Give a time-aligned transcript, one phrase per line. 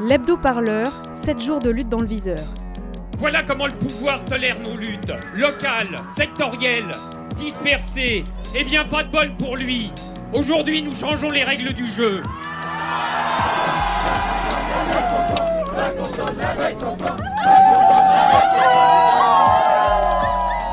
[0.00, 2.38] L'hebdo-parleur, 7 jours de lutte dans le viseur.
[3.18, 5.12] Voilà comment le pouvoir tolère nos luttes.
[5.34, 6.90] Locales, sectorielles,
[7.36, 8.24] dispersées.
[8.54, 9.92] Eh bien, pas de bol pour lui.
[10.32, 12.22] Aujourd'hui, nous changeons les règles du jeu.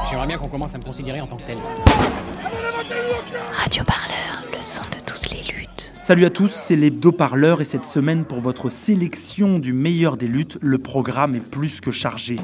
[0.10, 1.58] J'aimerais bien qu'on commence à me considérer en tant que tel.
[3.52, 5.07] Radio Parleur, le son de.
[6.08, 10.58] Salut à tous, c'est l'hebdo-parleur et cette semaine pour votre sélection du meilleur des luttes,
[10.62, 12.38] le programme est plus que chargé.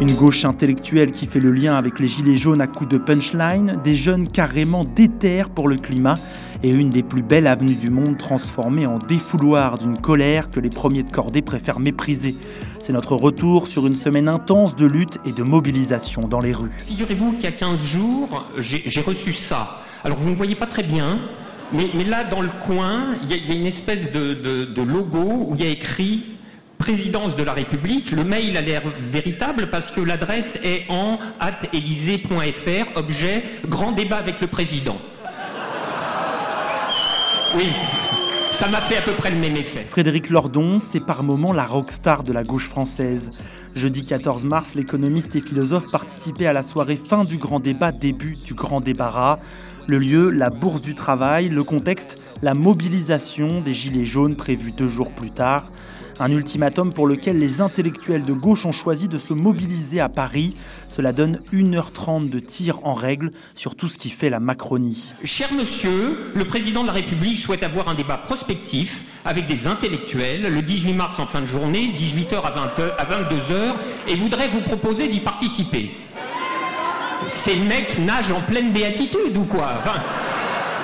[0.00, 3.80] Une gauche intellectuelle qui fait le lien avec les gilets jaunes à coups de punchline,
[3.82, 6.14] des jeunes carrément déterres pour le climat
[6.62, 10.70] et une des plus belles avenues du monde transformée en défouloir d'une colère que les
[10.70, 12.36] premiers de cordée préfèrent mépriser.
[12.84, 16.70] C'est notre retour sur une semaine intense de lutte et de mobilisation dans les rues.
[16.86, 19.80] Figurez-vous qu'il y a 15 jours, j'ai reçu ça.
[20.04, 21.18] Alors vous ne voyez pas très bien,
[21.72, 25.66] mais, là dans le coin, il y, a- une espèce de, logo où il y
[25.66, 26.24] a écrit
[26.76, 28.10] Présidence de la République.
[28.10, 31.18] Le mail a l'air véritable parce que l'adresse est en
[31.72, 34.98] elysée.fr, objet grand débat avec le président.
[37.56, 37.68] Oui,
[38.54, 39.82] ça m'a fait à peu près le même effet.
[39.82, 43.32] Frédéric Lordon, c'est par moments la rockstar de la gauche française.
[43.74, 48.34] Jeudi 14 mars, l'économiste et philosophe participait à la soirée fin du grand débat, début
[48.44, 49.40] du grand débarras.
[49.88, 54.88] Le lieu, la bourse du travail, le contexte, la mobilisation des Gilets jaunes prévue deux
[54.88, 55.72] jours plus tard.
[56.20, 60.56] Un ultimatum pour lequel les intellectuels de gauche ont choisi de se mobiliser à Paris.
[60.88, 65.12] Cela donne 1h30 de tir en règle sur tout ce qui fait la Macronie.
[65.24, 70.42] Cher monsieur, le président de la République souhaite avoir un débat prospectif avec des intellectuels
[70.42, 73.74] le 18 mars en fin de journée, 18h à, 20h, à 22h,
[74.08, 75.96] et voudrait vous proposer d'y participer.
[77.28, 79.80] Ces mecs nagent en pleine béatitude ou quoi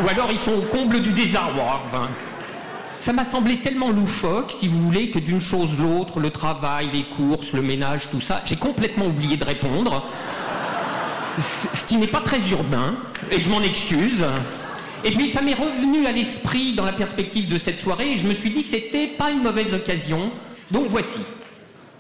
[0.02, 1.82] Ou alors ils sont au comble du désarroi.
[3.00, 7.04] Ça m'a semblé tellement loufoque, si vous voulez, que d'une chose l'autre, le travail, les
[7.04, 10.04] courses, le ménage, tout ça, j'ai complètement oublié de répondre.
[11.38, 12.96] Ce qui n'est pas très urbain,
[13.30, 14.22] et je m'en excuse.
[15.02, 18.26] Et puis ça m'est revenu à l'esprit dans la perspective de cette soirée, et je
[18.26, 20.30] me suis dit que c'était pas une mauvaise occasion.
[20.70, 21.20] Donc voici.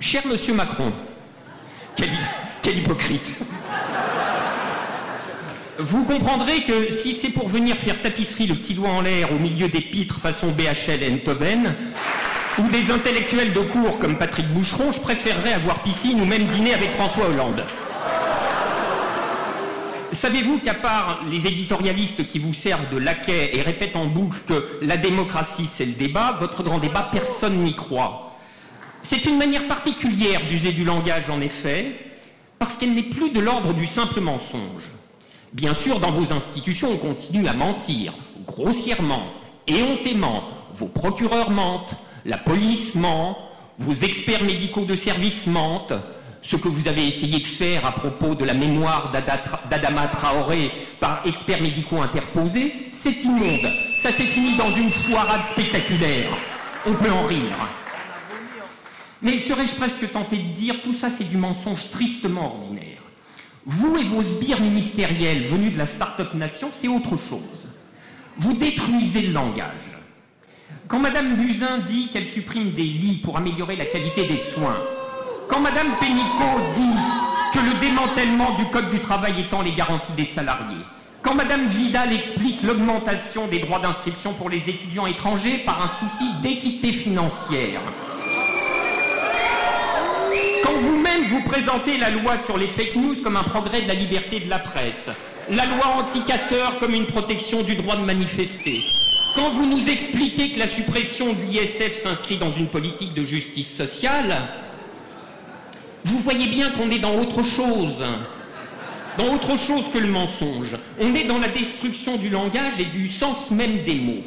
[0.00, 0.92] Cher monsieur Macron,
[1.96, 2.10] quel,
[2.60, 3.34] quel hypocrite.
[5.82, 9.38] Vous comprendrez que si c'est pour venir faire tapisserie le petit doigt en l'air au
[9.38, 11.74] milieu des pitres façon BHL et Enthoven,
[12.58, 16.74] ou des intellectuels de cours comme Patrick Boucheron, je préférerais avoir piscine ou même dîner
[16.74, 17.64] avec François Hollande.
[20.12, 24.78] Savez-vous qu'à part les éditorialistes qui vous servent de laquais et répètent en boucle que
[24.82, 28.36] la démocratie c'est le débat, votre grand débat, personne n'y croit.
[29.02, 31.92] C'est une manière particulière d'user du langage en effet,
[32.58, 34.90] parce qu'elle n'est plus de l'ordre du simple mensonge.
[35.52, 38.12] Bien sûr, dans vos institutions, on continue à mentir,
[38.46, 39.24] grossièrement,
[39.66, 40.44] éhontément.
[40.74, 43.36] Vos procureurs mentent, la police ment,
[43.78, 45.94] vos experts médicaux de service mentent.
[46.42, 49.10] Ce que vous avez essayé de faire à propos de la mémoire
[49.70, 53.68] d'Adama Traoré par experts médicaux interposés, c'est immonde.
[53.98, 56.30] Ça s'est fini dans une foirade spectaculaire.
[56.86, 57.56] On peut en rire.
[59.20, 62.99] Mais serais-je presque tenté de dire tout ça c'est du mensonge tristement ordinaire.
[63.66, 67.68] Vous et vos sbires ministériels venus de la start-up nation, c'est autre chose.
[68.38, 69.98] Vous détruisez le langage.
[70.88, 74.78] Quand Madame Buzyn dit qu'elle supprime des lits pour améliorer la qualité des soins,
[75.46, 76.98] quand Madame Pénicaud dit
[77.52, 80.84] que le démantèlement du Code du travail étend les garanties des salariés,
[81.22, 86.24] quand Madame Vidal explique l'augmentation des droits d'inscription pour les étudiants étrangers par un souci
[86.40, 87.80] d'équité financière,
[90.64, 90.78] quand
[91.28, 94.48] vous présentez la loi sur les fake news comme un progrès de la liberté de
[94.48, 95.10] la presse,
[95.50, 98.80] la loi anti-casseurs comme une protection du droit de manifester,
[99.34, 103.76] quand vous nous expliquez que la suppression de l'ISF s'inscrit dans une politique de justice
[103.76, 104.48] sociale,
[106.04, 108.02] vous voyez bien qu'on est dans autre chose.
[109.18, 110.76] Dans autre chose que le mensonge.
[110.98, 114.24] On est dans la destruction du langage et du sens même des mots.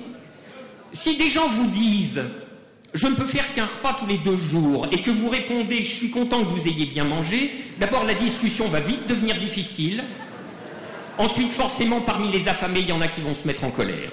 [0.92, 2.24] Si des gens vous disent
[2.94, 5.92] je ne peux faire qu'un repas tous les deux jours et que vous répondez je
[5.92, 10.04] suis content que vous ayez bien mangé, d'abord la discussion va vite devenir difficile.
[11.18, 14.12] Ensuite, forcément, parmi les affamés, il y en a qui vont se mettre en colère.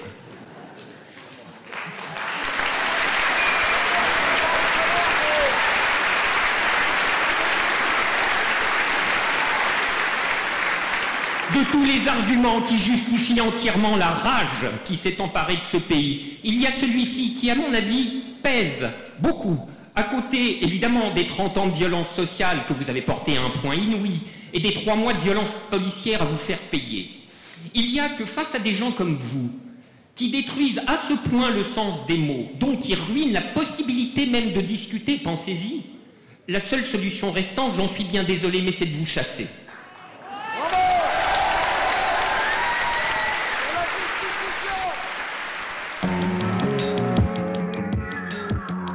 [11.53, 16.37] de tous les arguments qui justifient entièrement la rage qui s'est emparée de ce pays,
[16.45, 18.89] il y a celui-ci qui, à mon avis, pèse
[19.19, 19.57] beaucoup,
[19.95, 23.49] à côté évidemment des 30 ans de violence sociale que vous avez portés à un
[23.49, 24.19] point inouï
[24.53, 27.11] et des trois mois de violence policière à vous faire payer.
[27.73, 29.51] Il y a que face à des gens comme vous,
[30.15, 34.51] qui détruisent à ce point le sens des mots, donc qui ruinent la possibilité même
[34.51, 35.83] de discuter, pensez-y,
[36.47, 39.47] la seule solution restante, j'en suis bien désolé, mais c'est de vous chasser.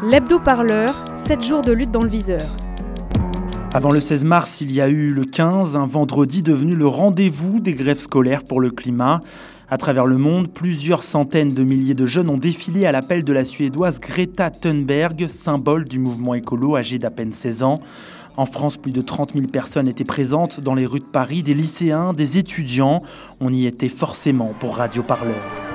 [0.08, 2.40] L'hebdo-parleur, 7 jours de lutte dans le viseur.
[3.74, 7.58] Avant le 16 mars, il y a eu le 15, un vendredi devenu le rendez-vous
[7.58, 9.20] des grèves scolaires pour le climat.
[9.68, 13.32] À travers le monde, plusieurs centaines de milliers de jeunes ont défilé à l'appel de
[13.32, 17.80] la Suédoise Greta Thunberg, symbole du mouvement écolo âgé d'à peine 16 ans.
[18.36, 21.54] En France, plus de 30 000 personnes étaient présentes dans les rues de Paris, des
[21.54, 23.02] lycéens, des étudiants.
[23.40, 25.65] On y était forcément pour Radio Parleur.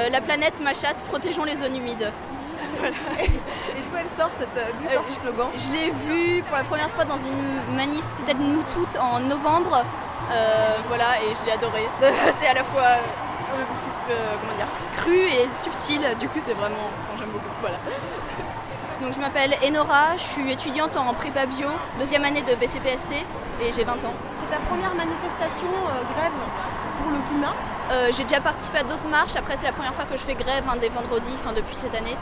[0.00, 2.10] Euh, la planète, ma chatte, protégeons les zones humides.
[2.78, 2.96] Voilà.
[3.20, 6.90] Et d'où elle sort cette euh, sort ce slogan Je l'ai vu pour la première
[6.90, 9.84] fois dans une manif, c'est peut-être nous toutes en novembre.
[10.32, 11.86] Euh, voilà, et je l'ai adoré.
[12.40, 13.62] c'est à la fois euh,
[14.10, 16.00] euh, comment dire, cru et subtil.
[16.18, 17.50] Du coup, c'est vraiment, enfin, j'aime beaucoup.
[17.60, 17.76] Voilà.
[19.02, 21.68] Donc, je m'appelle Enora, je suis étudiante en prépa bio,
[21.98, 23.12] deuxième année de BCPST,
[23.62, 24.14] et j'ai 20 ans.
[24.42, 26.32] C'est ta première manifestation euh, grève
[27.02, 27.54] pour le climat
[27.90, 29.34] Euh, j'ai déjà participé à d'autres marches.
[29.36, 31.94] Après, c'est la première fois que je fais grève un des vendredis, enfin depuis cette
[31.94, 32.16] année.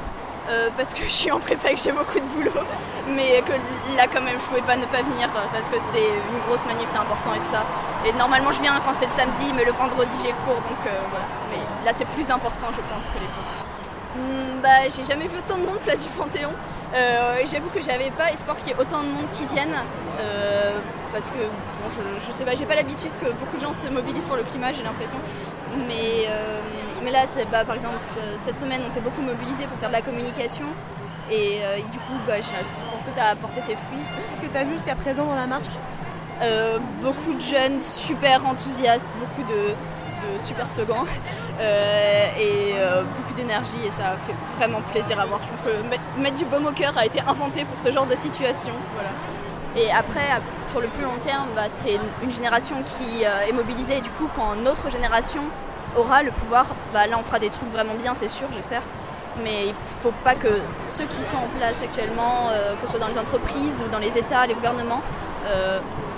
[0.49, 2.65] Euh, parce que je suis en prépa et que j'ai beaucoup de boulot.
[3.07, 3.53] Mais que
[3.97, 6.65] là, quand même, je pouvais pas ne pas venir euh, parce que c'est une grosse
[6.67, 7.67] manif, c'est important et tout ça.
[8.07, 10.63] Et normalement, je viens quand c'est le samedi, mais le vendredi, j'ai cours.
[10.63, 11.27] Donc voilà.
[11.51, 13.68] Mais là, c'est plus important, je pense, que les cours.
[14.15, 16.51] Hmm, bah, j'ai jamais vu autant de monde place du Panthéon.
[16.95, 19.77] Euh, J'avoue que j'avais pas espoir qu'il y ait autant de monde qui viennent.
[20.21, 20.79] euh,
[21.13, 23.87] parce que bon, je, je sais pas, j'ai pas l'habitude que beaucoup de gens se
[23.89, 25.19] mobilisent pour le climat, j'ai l'impression.
[25.87, 26.61] Mais, euh,
[27.03, 27.97] mais là, bah, par exemple,
[28.37, 30.67] cette semaine, on s'est beaucoup mobilisé pour faire de la communication.
[31.31, 34.05] Et, et du coup, bah, je pense que ça a apporté ses fruits.
[34.33, 35.77] Qu'est-ce que tu as vu jusqu'à présent dans la marche?
[37.03, 39.75] Beaucoup de jeunes super enthousiastes, beaucoup de,
[40.21, 41.05] de super slogans
[41.61, 45.41] euh, et euh, beaucoup d'énergie et ça fait vraiment plaisir à voir.
[45.43, 48.17] Je pense que mettre, du baume au cœur a été inventé pour ce genre de
[48.17, 48.73] situation.
[49.77, 53.99] Et après, sur le plus long terme, bah, c'est une- génération qui euh, est mobilisée
[53.99, 55.43] et du coup, quand notre génération
[55.97, 58.83] aura le pouvoir, bah, là on fera des trucs vraiment bien, c'est sûr, j'espère.
[59.43, 60.49] Mais il faut pas que
[60.83, 62.49] ceux qui sont en place actuellement,
[62.81, 65.01] que ce soit dans les entreprises ou dans les États, les gouvernements,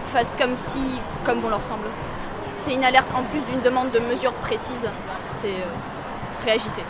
[0.04, 0.80] fassent comme si,
[1.24, 1.86] comme bon leur semble.
[2.62, 4.86] C'est une alerte en plus d'une demande de mesures précises.
[5.30, 6.82] C'est euh, réagissez.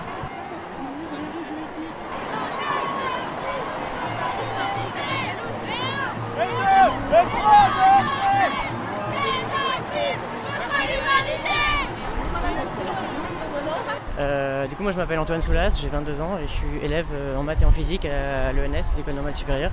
[14.19, 17.07] Euh, du coup, moi je m'appelle Antoine Soulas, j'ai 22 ans et je suis élève
[17.13, 19.71] euh, en maths et en physique à l'ENS, l'École normale supérieure.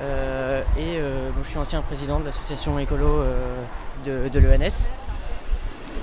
[0.00, 3.62] Euh, et euh, bon, je suis ancien président de l'association écolo euh,
[4.06, 4.90] de, de l'ENS.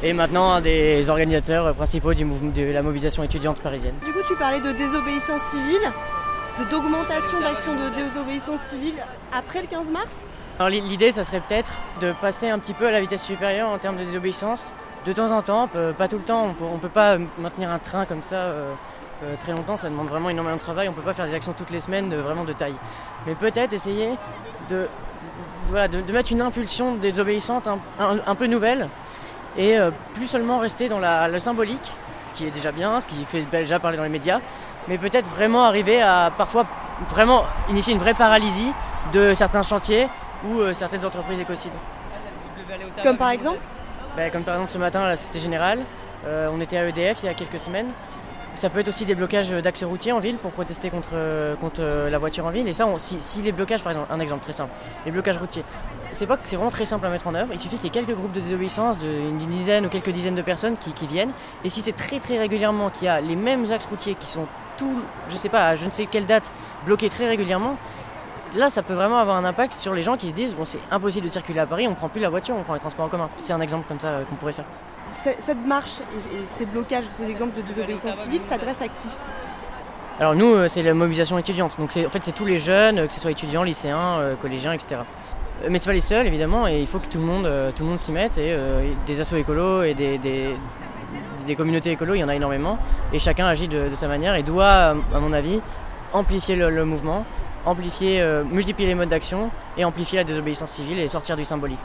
[0.04, 3.96] Et maintenant un des organisateurs principaux du mouvement de la mobilisation étudiante parisienne.
[4.06, 5.92] Du coup, tu parlais de désobéissance civile,
[6.60, 8.96] de d'augmentation d'actions de désobéissance civile
[9.34, 10.08] après le 15 mars.
[10.60, 13.70] Alors l'i- l'idée, ça serait peut-être de passer un petit peu à la vitesse supérieure
[13.70, 14.74] en termes de désobéissance.
[15.06, 17.78] De temps en temps, pas tout le temps, on peut, on peut pas maintenir un
[17.80, 18.48] train comme ça
[19.24, 21.54] euh, très longtemps, ça demande vraiment énormément de travail, on peut pas faire des actions
[21.54, 22.76] toutes les semaines de, vraiment de taille.
[23.26, 24.10] Mais peut-être essayer
[24.70, 24.88] de,
[25.68, 28.90] voilà, de, de mettre une impulsion désobéissante un, un- un peu nouvelle
[29.58, 33.08] et euh, plus seulement rester dans la, le symbolique, ce qui est déjà bien, ce
[33.08, 34.40] qui fait déjà parler dans les médias,
[34.88, 36.66] mais peut-être vraiment arriver à parfois
[37.10, 38.72] vraiment initier une vraie paralysie
[39.14, 40.08] de certains chantiers
[40.48, 41.72] ou euh, certaines entreprises écocides.
[43.04, 43.58] Comme par exemple
[44.18, 45.80] Ben, comme par exemple ce matin à la Cité Générale,
[46.26, 47.88] euh, on était à EDF il y a quelques semaines.
[48.56, 51.82] Ça peut être aussi des blocages d'axes routiers en ville pour protester contre, euh, contre
[51.82, 52.68] euh, la voiture en ville.
[52.68, 54.72] Et ça, si, si les blocages, par exemple, un exemple très simple,
[55.06, 55.64] les blocages routiers,
[56.14, 57.50] c'est pas que c'est vraiment très simple à mettre en œuvre.
[57.54, 60.36] Il suffit qu'il y ait quelques groupes de désobéissance, de- une dizaine ou quelques dizaines
[60.36, 61.34] de personnes qui, viennent.
[61.66, 64.48] Et si c'est très très régulièrement qu'il y a les mêmes axes routiers qui sont
[64.78, 64.96] tous,
[65.30, 66.54] je sais pas, à je ne sais quelle date,
[66.86, 67.76] bloqués très régulièrement,
[68.56, 70.80] là ça peut vraiment avoir un impact sur les gens qui se disent bon c'est
[70.90, 73.10] impossible de circuler à Paris, on prend plus la voiture, on prend les transports en
[73.10, 73.30] commun.
[73.42, 74.66] C'est un exemple comme ça euh, qu'on pourrait faire.
[75.24, 79.10] Cette marche et, ces blocages, ces exemples de désobéissance civile s'adressent à qui
[80.20, 81.78] Alors nous, euh, c'est la mobilisation étudiante.
[81.80, 84.74] Donc en fait c'est tous les jeunes, euh, que ce soit étudiants, lycéens, euh, collégiens,
[84.74, 85.02] etc.
[85.70, 87.90] Mais c'est pas les seuls évidemment, et il faut que tout le monde, tout le
[87.90, 88.56] monde s'y mette et,
[89.08, 92.78] des assos écolos et des, des, communautés écolo, il y en a énormément,
[93.14, 95.62] et chacun agit de, sa manière et doit, à mon avis,
[96.12, 97.26] amplifier le, mouvement,
[97.66, 101.80] amplifier, multiplier les modes d'action et amplifier la désobéissance civile et sortir du symbolique.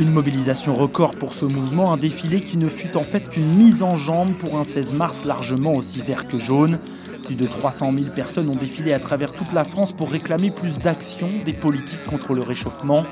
[0.00, 3.82] Une mobilisation record pour ce mouvement, un défilé qui ne fut en fait qu'une mise
[3.82, 6.78] en jambe pour un 16 mars largement aussi vert que jaune.
[7.26, 10.78] Plus de 300 000 personnes ont défilé à travers toute la France pour réclamer plus
[10.78, 13.04] d'action des politiques contre le réchauffement.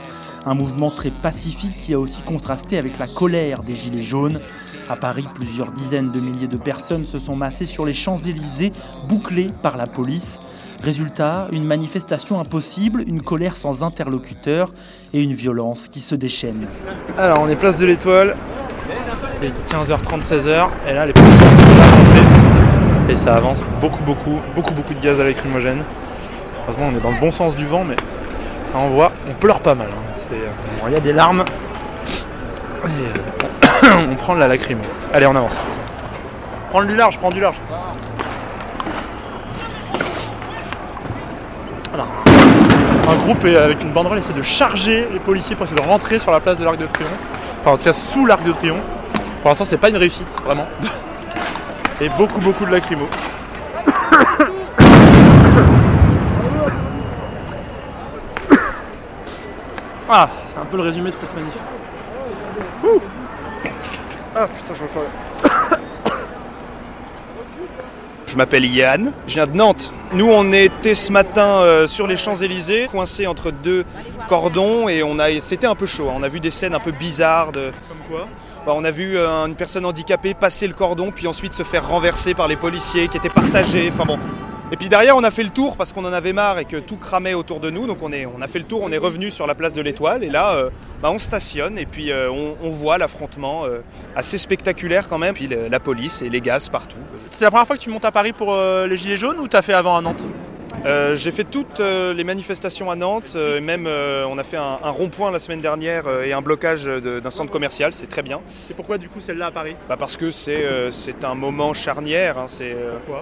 [0.46, 4.40] Un mouvement très pacifique qui a aussi contrasté avec la colère des Gilets jaunes.
[4.88, 8.72] À Paris, plusieurs dizaines de milliers de personnes se sont massées sur les Champs-Élysées,
[9.10, 10.40] bouclées par la police.
[10.82, 14.72] Résultat, une manifestation impossible, une colère sans interlocuteur
[15.12, 16.68] et une violence qui se déchaîne.
[17.16, 18.36] Alors, on est place de l'Étoile,
[19.42, 22.22] il est 15h30, 16h, et là les policiers ont avancé.
[23.08, 25.82] Et ça avance beaucoup, beaucoup, beaucoup, beaucoup de gaz à lacrymogène.
[26.64, 27.96] Heureusement, on est dans le bon sens du vent, mais
[28.66, 29.88] ça envoie, on pleure pas mal.
[29.90, 30.32] Hein.
[30.32, 30.48] Euh,
[30.86, 31.44] il y a des larmes.
[32.84, 34.82] Euh, on prend de la lacrymo.
[35.12, 35.56] Allez, on avance.
[36.70, 37.60] Prends du large, prends du large.
[41.94, 46.30] Un groupe avec une banderole essaie de charger les policiers pour essayer de rentrer sur
[46.30, 47.12] la place de l'Arc de Triomphe.
[47.60, 48.82] Enfin, en tout cas, sous l'Arc de Triomphe.
[49.40, 50.66] Pour l'instant, c'est pas une réussite, vraiment.
[52.00, 53.06] Et beaucoup, beaucoup de lacrymo.
[60.10, 61.52] Ah, c'est un peu le résumé de cette manif.
[64.34, 64.88] Ah putain, je me
[68.28, 69.90] Je m'appelle Yann, je viens de Nantes.
[70.12, 73.86] Nous, on était ce matin euh, sur les Champs-Élysées, coincés entre deux
[74.28, 76.10] cordons, et on a, c'était un peu chaud.
[76.10, 76.14] Hein.
[76.16, 77.52] On a vu des scènes un peu bizarres.
[77.52, 77.72] De...
[77.88, 78.28] Comme quoi
[78.66, 81.88] bah, On a vu euh, une personne handicapée passer le cordon, puis ensuite se faire
[81.88, 83.90] renverser par les policiers qui étaient partagés.
[83.90, 84.18] Enfin bon,
[84.70, 86.76] et puis derrière, on a fait le tour parce qu'on en avait marre et que
[86.76, 87.86] tout cramait autour de nous.
[87.86, 89.80] Donc on, est, on a fait le tour, on est revenu sur la place de
[89.80, 90.22] l'Étoile.
[90.22, 90.70] Et là, euh,
[91.00, 93.80] bah, on stationne et puis euh, on, voit l'affrontement euh,
[94.14, 95.34] assez spectaculaire quand même.
[95.34, 96.98] Puis la police et les gaz partout.
[97.30, 99.62] C'est la première fois que tu montes à Paris pour les Gilets jaunes ou t'as
[99.62, 100.24] fait avant à Nantes?
[100.88, 104.78] Euh, j'ai fait toutes euh, les manifestations à Nantes, euh, même on a fait un,
[104.90, 108.40] rond-point la semaine dernière et un blocage d'un centre commercial, c'est très bien.
[108.70, 109.76] Et pourquoi du coup celle-là à Paris?
[109.88, 112.46] Bah Parce que c'est un moment charnière, hein,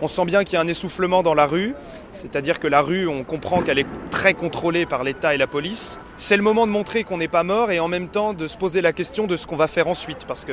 [0.00, 1.74] on sent bien qu'il y a un essoufflement dans la rue,
[2.12, 5.98] c'est-à-dire que la rue, on comprend qu'elle est très contrôlée par l'État et la police.
[6.16, 8.56] C'est le moment de montrer qu'on n'est pas mort et en même temps de se
[8.56, 10.52] poser la question de ce qu'on va faire ensuite, parce qu'on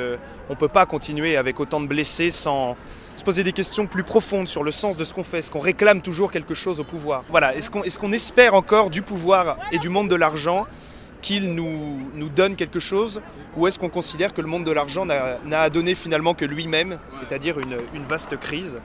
[0.49, 2.75] ne peut pas continuer avec autant de blessés sans
[3.23, 5.39] se poser des questions plus profondes sur le sens de ce qu'on fait.
[5.39, 7.23] Est-ce qu'on réclame toujours quelque chose au pouvoir?
[7.29, 10.65] Voilà, est-ce qu'on est espère encore du pouvoir et du monde de l'argent
[11.21, 13.21] qu'il nous, nous donne quelque chose?
[13.55, 16.99] Ou est-ce qu'on considère que le monde de l'argent n'a à donner finalement que lui-même,
[17.11, 18.77] c'est-à-dire une, une, vaste crise?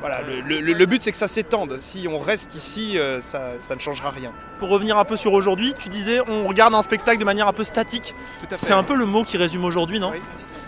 [0.00, 1.78] Voilà, le, le, but c'est que ça s'étende.
[1.78, 4.28] Si on reste ici, euh, ça, ça, ne changera rien.
[4.58, 7.54] Pour revenir un peu sur aujourd'hui, tu disais on regarde un spectacle de manière un
[7.54, 8.14] peu statique.
[8.56, 10.12] C'est un peu le mot qui résume aujourd'hui, non?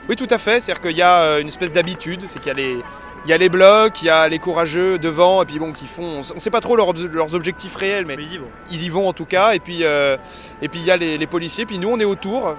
[0.09, 0.17] Oui.
[0.17, 0.63] tout à fait.
[0.63, 2.79] C'est-à-dire qu'il y a euh, une espèce d'habitude, c'est qu'il y a les,
[3.25, 5.87] il y a les blocs, il y a les courageux devant, et puis bon, qui
[5.87, 6.21] font.
[6.31, 8.51] On ne sait pas trop leurs objectifs réels, mais, ils, y vont.
[8.71, 9.55] ils y vont en tout cas.
[9.55, 10.17] Et puis, euh,
[10.63, 12.57] et puis il y a les, policiers, puis nous on est autour.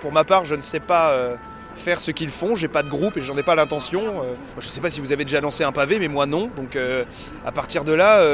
[0.00, 1.36] Pour ma part, je ne sais pas.
[1.72, 2.54] Euh, faire ce qu'ils font.
[2.54, 4.22] J'ai pas de groupe et j'en ai pas l'intention.
[4.22, 6.50] Euh, je sais pas si vous avez déjà lancé un pavé, mais moi non.
[6.56, 6.76] Donc
[7.46, 8.24] à partir de là,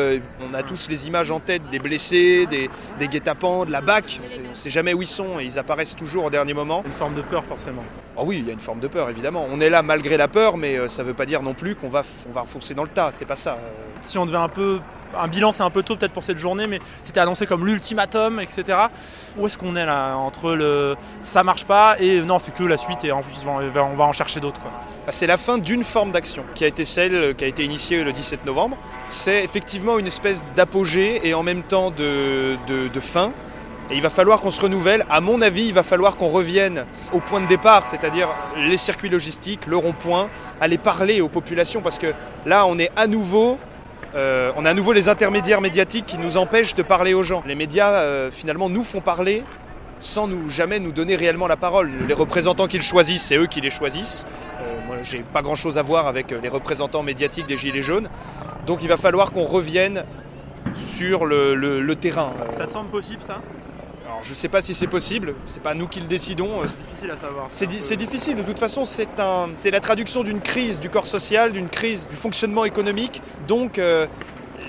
[0.40, 4.20] on a tous les images en tête des blessés, des, des guet-apens, de la BAC.
[4.24, 6.82] On sait, sait jamais où ils sont et ils apparaissent toujours au dernier moment.
[6.84, 7.82] Une forme de peur forcément.
[8.16, 9.46] Oh oui, il y a une forme de peur évidemment.
[9.50, 11.74] On est là malgré la peur, mais euh, ça ne veut pas dire non plus
[11.74, 13.10] qu'on va, on va foncer dans le tas.
[13.12, 13.58] C'est pas ça.
[14.00, 14.80] Si on devait un peu
[15.18, 18.40] un bilan, c'est un peu tôt peut-être pour cette journée, mais c'était annoncé comme l'ultimatum,
[18.40, 18.78] etc.
[19.38, 22.78] Où est-ce qu'on est là entre le ça marche pas et non, c'est que la
[22.78, 23.22] suite et on
[23.96, 24.60] va en chercher d'autres.
[24.62, 28.02] Bah, c'est la fin d'une forme d'action qui a été celle qui a été initiée
[28.02, 28.76] le 17 novembre.
[29.06, 33.32] C'est effectivement une espèce d'apogée et en même temps de, de, de fin
[33.90, 35.04] et il va falloir qu'on se renouvelle.
[35.08, 39.08] À mon avis, il va falloir qu'on revienne au point de départ, c'est-à-dire les circuits
[39.08, 40.28] logistiques, le rond-point,
[40.60, 42.12] aller parler aux populations, parce que
[42.44, 43.58] là, on est à nouveau
[44.16, 47.42] euh, on a à nouveau les intermédiaires médiatiques qui nous empêchent de parler aux gens.
[47.46, 49.44] Les médias, euh, finalement, nous font parler
[49.98, 51.90] sans nous jamais nous donner réellement la parole.
[52.08, 54.24] Les représentants qu'ils choisissent, c'est eux qui les choisissent.
[54.60, 58.08] Euh, moi, j'ai pas grand-chose à voir avec les représentants médiatiques des Gilets jaunes.
[58.66, 60.04] Donc, il va falloir qu'on revienne
[60.74, 62.32] sur le terrain.
[62.52, 63.40] Ça te semble possible, ça?
[64.26, 66.66] Je ne sais pas si c'est possible, c'est pas nous qui le décidons.
[66.66, 67.46] C'est difficile à savoir.
[67.50, 71.52] C'est, difficile, de toute façon c'est, un, c'est la traduction d'une crise du corps social,
[71.52, 73.22] d'une crise du fonctionnement économique.
[73.46, 74.06] Donc euh,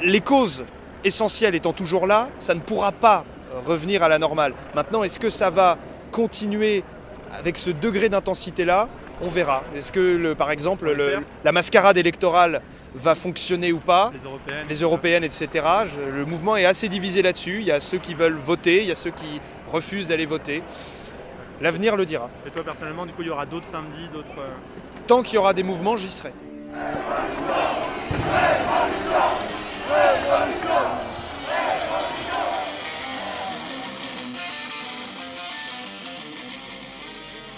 [0.03, 0.63] les causes
[1.03, 3.25] essentielles étant toujours là, ça ne pourra pas
[3.65, 4.53] revenir à la normale.
[4.75, 5.79] Maintenant, est-ce que ça va
[6.11, 6.83] continuer
[7.33, 8.89] avec ce degré d'intensité-là?
[9.21, 9.63] On verra.
[9.75, 12.61] Est-ce que, le, par exemple, le- la mascarade électorale
[12.93, 14.65] va fonctionner ou pas Les européennes.
[14.69, 15.65] Les européennes, etc.
[15.87, 17.57] Je- le mouvement est assez divisé là-dessus.
[17.61, 20.61] Il y a ceux qui veulent voter, il y a ceux qui refusent d'aller voter.
[21.61, 22.29] L'avenir le dira.
[22.45, 24.37] Et toi personnellement, du coup, il y aura d'autres samedis, d'autres.
[24.37, 24.53] euh,
[25.07, 26.31] Tant qu'il y aura des mouvements, j'y serai.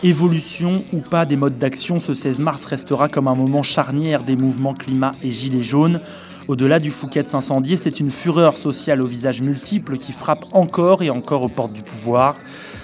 [0.01, 4.37] Évolution ou pas des modes d'action, ce 16 mars restera comme un moment charnière des
[4.37, 5.99] mouvements climat et gilets jaunes.
[6.47, 11.09] Au-delà du Fouquet incendié, c'est une fureur sociale aux visages multiples qui frappe encore et
[11.09, 12.37] encore aux portes du pouvoir.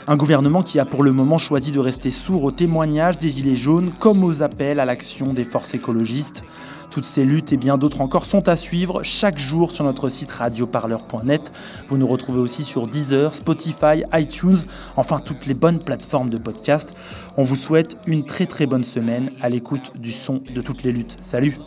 [0.08, 3.56] Un gouvernement qui a pour le moment choisi de rester sourd aux témoignages des gilets
[3.56, 6.44] jaunes comme aux appels à l'action des forces écologistes.
[6.96, 10.32] Toutes ces luttes et bien d'autres encore sont à suivre chaque jour sur notre site
[10.32, 11.52] radioparleur.net.
[11.90, 14.60] Vous nous retrouvez aussi sur Deezer, Spotify, iTunes,
[14.96, 16.94] enfin toutes les bonnes plateformes de podcast.
[17.36, 20.94] On vous souhaite une très très bonne semaine à l'écoute du son de toutes les
[20.94, 21.18] luttes.
[21.22, 21.58] Salut